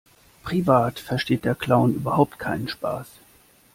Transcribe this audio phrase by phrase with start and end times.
[0.41, 3.05] Privat versteht der Clown überhaupt keinen Spaß.